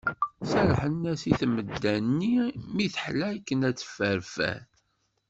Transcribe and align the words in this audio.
Serrḥen-as 0.49 1.21
i 1.31 1.33
tmedda-nni 1.39 2.35
mi 2.75 2.87
teḥla, 2.93 3.27
akken 3.35 3.59
ad 3.69 3.75
tefferfer. 3.77 4.61